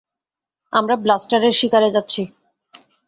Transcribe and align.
আমরা 0.73 0.95
ব্লাস্টারের 0.95 1.53
শিকারে 1.53 1.89
যাচ্ছি। 1.91 2.21